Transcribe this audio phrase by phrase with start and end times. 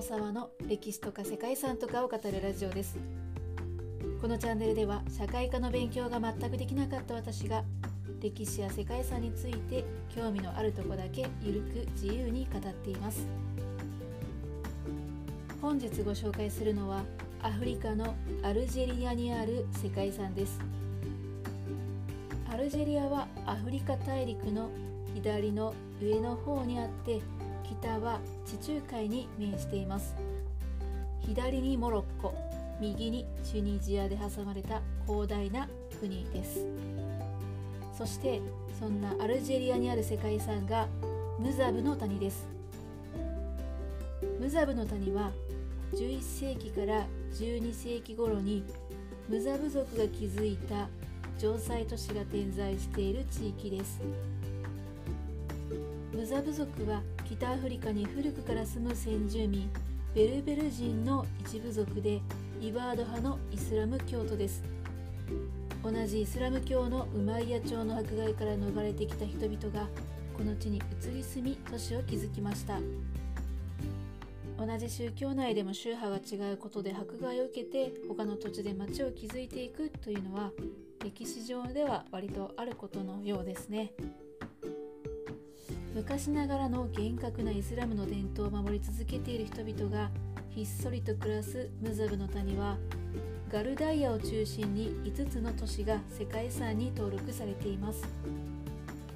[0.00, 2.96] 友沢の歴史とか世界遺産とかを語るラジオです。
[4.22, 7.64] このチャンネルでは社会科の勉強が全くできなかった私が
[8.18, 13.26] 歴史や世界遺産について興味のあるとこだけゆるく自由に語っています。
[15.60, 17.02] 本日ご紹介するのは
[17.42, 20.58] アフリカのアルジェリアにある世界遺産です。
[22.50, 24.70] アルジェリアはアフリカ大陸の
[25.12, 27.20] 左の上の方にあって
[27.78, 30.16] 北は地中海に面しています。
[31.20, 32.34] 左にモロッコ
[32.80, 35.68] 右にチュニジアで挟まれた広大な
[36.00, 36.66] 国です。
[37.96, 38.40] そして
[38.78, 40.88] そんなアルジェリアにある世界遺産が
[41.38, 42.48] ムザブの谷です。
[44.40, 45.30] ムザブの谷は
[45.92, 48.64] 11世紀から12世紀頃に
[49.28, 50.88] ムザブ族が築いた
[51.38, 54.00] 城塞都市が点在している地域です。
[56.12, 59.70] ムザブ族は北アフリカに古くから住む先住民
[60.12, 62.20] ベルベル人の一部族で
[62.60, 64.64] イバード派のイスラム教徒です。
[65.84, 69.88] 同じイスラム教のウマイヤ朝の迫害から逃れてきた人々が
[70.36, 72.80] この地に移り住み都市を築きました。
[74.58, 80.50] 同じ宗教内でも宗派が違うことで迫害を受けて他の土地で町を築いていくというのは
[81.02, 83.92] 歴史上では割とあることのようですね。
[85.94, 90.10] 昔ながらの厳格なイスラムの伝統を守り続けている人々が
[90.50, 92.76] ひっそりと暮らすムザブの谷は
[93.52, 98.04] ガルダイアを中心に5つの都市が世界遺産に登録されています。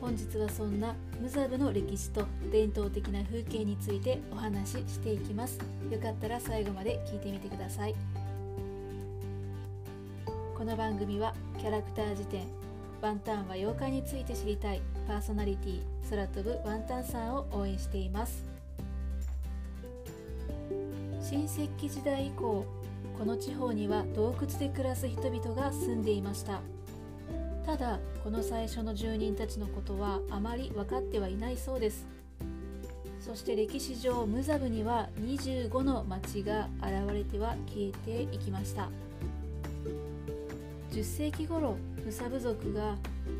[0.00, 5.60] 本日はそんなムザブの歴史と伝統的な風景についてお話ししていきます。
[5.90, 7.94] よかったら最後まで聞いてみてください。
[10.56, 12.46] この番組はキャラクター辞典
[13.00, 18.44] ワンタンは妖怪について知りたいパーソナリティ空飛ぶワンタンさんを応援しています。
[21.20, 22.64] 新石器時代以降
[23.18, 26.60] この地方には洞窟で暮らす人々が住んでいました。
[27.64, 32.06] ただこの最初の住人たちのことはあまり分かってはいないそうです。
[33.20, 38.88] そして歴史上ムザブには25の町が現れては消えていきました。
[40.92, 42.94] 10世紀頃ムサブ族が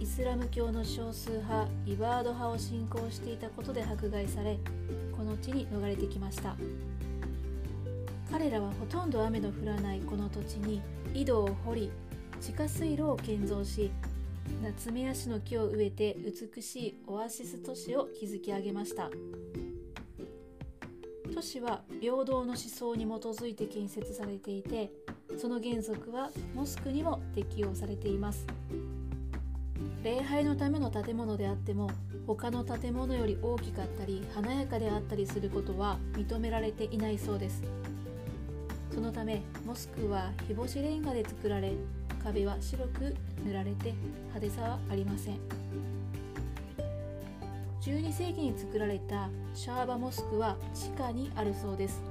[0.00, 4.58] イスラム教の少数派イバード派を信仰していたことで迫害され
[5.16, 6.56] この地に逃れてきました。
[8.30, 10.82] 彼らはほとんど雨の降らないこの土地に
[11.14, 11.90] 井戸を掘り
[12.40, 13.90] 地下水路を建造し
[14.62, 16.16] 夏目ヤシの木を植えて
[16.54, 19.10] 美しいオアシス都市を築き上げました。
[21.34, 24.90] 都市は平等の思想に基づいて建設されていて
[25.36, 28.46] その原則はモスクにも適用されています。
[30.04, 31.90] 礼拝のための建物であっても
[32.26, 37.62] 他の建物より大きかったり華やかであったりすることは認められていないそうです。
[38.94, 41.72] そのためモスクは日干しレンガで作られ
[42.22, 43.14] 壁は白く
[43.44, 43.94] 塗られて
[44.34, 45.38] 派手さはありません。
[47.80, 52.02] 12世紀に作られたシャーバモスクは地下にあるそうです。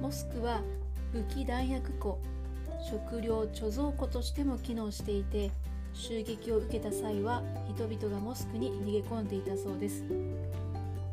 [0.00, 0.60] モスクは
[1.12, 2.18] 武器弾薬庫
[2.80, 5.50] 食料貯蔵庫としても機能していて
[5.94, 10.04] 襲撃を受けた際は人々がモスクに逃げ込んでいたそうです。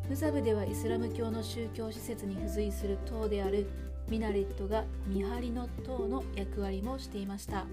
[0.07, 3.67] ムザブではイスラム教の宗教施設に付随する塔である
[4.07, 7.65] ミナレットが見張りの塔の役割もしていました。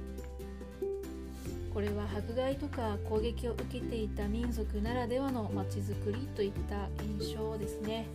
[1.75, 8.07] これは迫害とか攻撃を受けていた民族ならではのまちづくりといった印象ですね。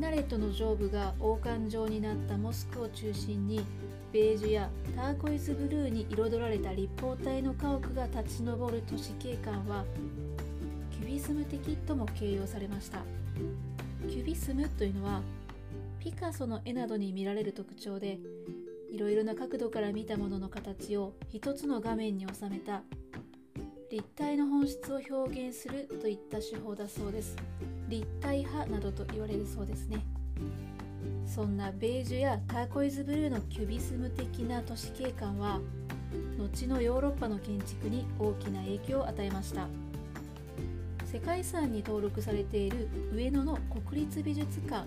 [0.00, 3.62] ナレットの上部が王冠状になったモスクを中心に
[4.12, 9.84] ベージュやターコイズブルーに彩られた立方体の家屋が立ち上る都市景観は
[10.90, 13.02] キュビスム的とも形容されました。
[14.08, 15.20] キュビスムというのは
[15.98, 18.18] ピカソの絵などに見られる特徴で
[18.90, 22.82] いろいろな角度から見たものの形を一つの画面に収めた
[23.90, 27.36] 立体の本質を表現するといった手法だそうです。
[27.90, 29.98] 立体派などと言われるそうですね。
[31.26, 35.60] そんなベージュやターコイズブルーのキュビスム的な都市景観は
[36.38, 39.68] 後のヨーロッパの建築に大きな影響を与えました。
[41.12, 44.86] 世界遺産に登録されている上野の国立美術館。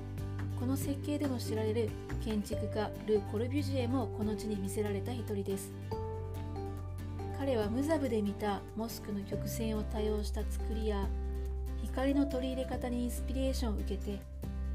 [0.57, 1.89] この設計でも知られる
[2.23, 5.71] 建築家ル・コルビュジエもこの地に魅せられた一人です。
[7.37, 11.05] 彼はムザブで見たモスクの曲線を多用した作りや
[11.83, 14.19] 光の取り入れ方にインスピレーションを受けて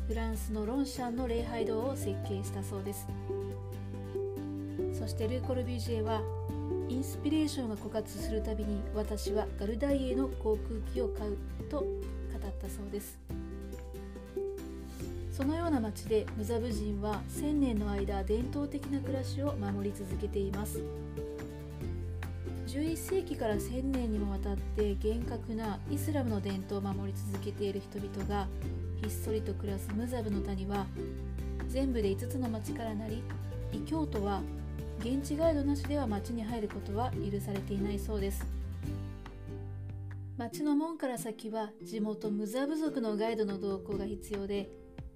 [0.07, 3.07] フランスのロンシャンの礼拝堂を設計したそうです。
[4.99, 6.23] そしてルー・コルビュジエは
[6.89, 11.37] インスピレーションが枯渇するたびに私はガルダイエの航空機を買う
[11.71, 11.89] と語っ
[12.61, 13.19] たそうです。
[15.33, 20.83] そのような町でムザブ人は1000年の間伝統的な暮らしを守り続けています。
[22.69, 28.47] 11世紀から1000年にもわたって厳格なイスラムの伝統を守り続けている人々が
[29.01, 30.85] ひっそりと暮らすムザブの谷は
[31.69, 33.23] 全部で5つの町からなり
[33.73, 34.43] 異教徒は
[35.01, 38.47] 現地ガイドなしでは町に入ることは許されていないそうです。
[40.37, 44.69] 町の門から先は地元ムザ部族のガイドの同行が必要で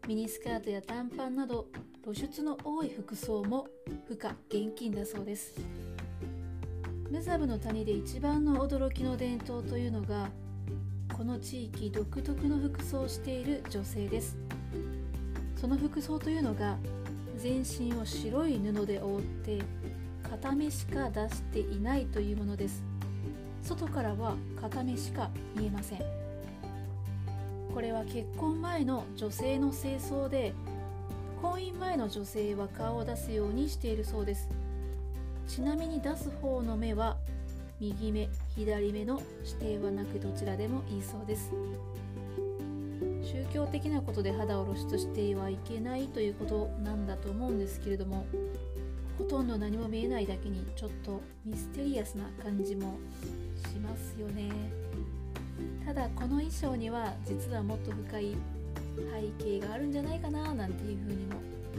[0.09, 1.67] ミニスカートや短パンなど
[2.03, 3.69] 露出の多い服装も
[4.09, 5.92] 不可現金だそうです。
[7.13, 10.31] ムザブの谷で一番の驚きの伝統というのが
[11.15, 14.39] この地域独特の服装をしている女性です。
[15.61, 16.79] その服装というのが
[17.37, 19.59] 全身を白い布で覆って
[20.23, 22.83] 片目しか出していないというものです。
[23.63, 25.99] 外からは片目しか見えません。
[27.75, 30.55] これは結婚前の女性の清掃で
[31.43, 34.62] 婚姻前の女性は顔を出すようにしているそうです。
[35.53, 37.19] ちなみに出す方の目は
[37.79, 41.53] 右目左目の指定はなくどちらでもいいそうです。
[43.23, 48.25] 宗教的なことで肌を露出してはいけないということなんだと思うんですけれども
[49.19, 52.97] ほとんど何も見えないだけにちょっとミステリアスな感じも
[53.71, 54.51] しますよね。
[55.85, 58.37] ただこの衣装には実はもっと深い
[59.39, 61.35] 背景があるんじゃないかななんていうふうにも、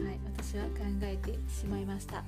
[0.06, 2.22] はい、私は考えてしまいました。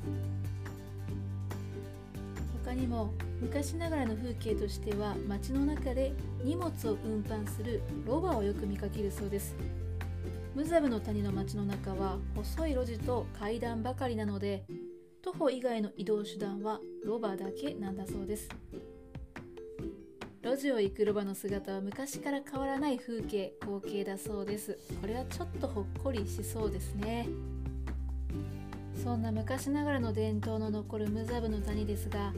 [2.67, 9.55] 他にも昔ながらの風景としては街の中で荷物を運搬するロバをよく見かけるそうです。
[10.53, 14.65] ムザブの谷の街の中は細い路地と階段ばかりなので
[15.23, 18.49] 徒歩以外の移動手段はロバだけなんだそうです。
[20.43, 24.77] 路地を行くロバの姿は昔から変わらない風景光景だそうです。
[25.01, 27.29] これはちょっとほっこりしそうですね。
[29.05, 32.33] そんな昔ながらの伝統の残るムザブの谷ですが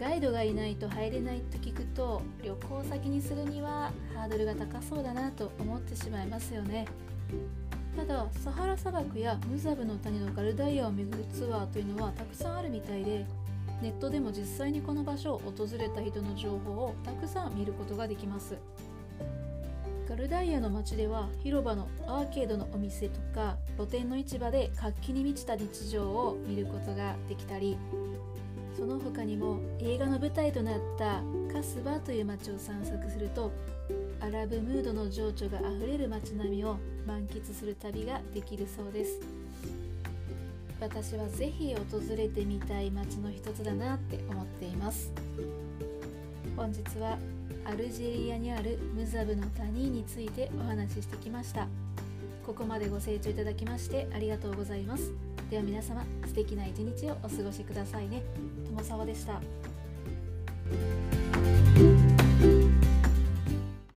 [0.00, 6.86] ガイドがいないと入れないと聞くと旅行先にするにはハードルが高そうだなと思ってしまいますよね。
[7.96, 13.24] ただサハラ砂漠やムザブの谷のガルダイアを巡るツアーというのはたくさんあるみたいで
[13.80, 18.56] ネットでも実際にこの場所を訪れた人の情報をたくさん見ることができます。
[20.08, 27.78] ガルダイアの街では広場のアーケードのお店とか露店の市場で活気に満ちた日常を見ることができたり
[28.76, 31.22] その他にも映画の舞台となった
[31.52, 33.52] カスバという街を散策すると
[34.20, 36.76] アラブムードの情緒があふれる街並みを
[37.06, 39.20] 満喫する旅ができるそうです。
[40.80, 41.82] 私はぜひ訪
[42.16, 45.12] れてみたい街の一つだなって思っています。
[46.56, 47.18] 本日は
[47.64, 51.68] アルジェリアにあるムザブの谷についてお話ししてきました。
[52.44, 55.33] ここまでご清聴いただきましてありがとうございます。
[55.54, 58.24] では皆様素敵な一日をお過ごしくださいね。
[58.66, 59.40] 友沢でした。